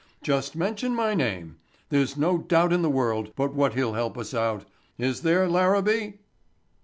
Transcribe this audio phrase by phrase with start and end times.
[0.23, 1.57] Just mention my name.
[1.89, 4.65] There's no doubt in the world, but what he'll help us out.
[4.97, 6.15] Is there, Larabee?"